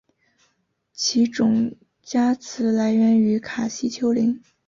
[0.93, 4.41] 其种加词来源于卡西丘陵。